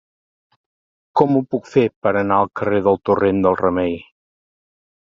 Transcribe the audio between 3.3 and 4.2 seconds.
del Remei?